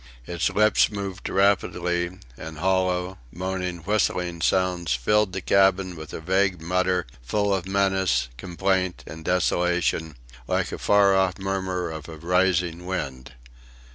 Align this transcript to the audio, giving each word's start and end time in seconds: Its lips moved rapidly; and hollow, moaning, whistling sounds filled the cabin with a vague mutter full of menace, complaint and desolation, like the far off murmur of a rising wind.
Its 0.25 0.49
lips 0.49 0.89
moved 0.89 1.29
rapidly; 1.29 2.17
and 2.35 2.57
hollow, 2.57 3.19
moaning, 3.31 3.77
whistling 3.83 4.41
sounds 4.41 4.95
filled 4.95 5.31
the 5.31 5.41
cabin 5.41 5.95
with 5.95 6.11
a 6.11 6.19
vague 6.19 6.59
mutter 6.59 7.05
full 7.21 7.53
of 7.53 7.67
menace, 7.67 8.27
complaint 8.35 9.03
and 9.05 9.23
desolation, 9.23 10.17
like 10.47 10.69
the 10.69 10.79
far 10.79 11.15
off 11.15 11.37
murmur 11.37 11.91
of 11.91 12.09
a 12.09 12.17
rising 12.17 12.87
wind. 12.87 13.33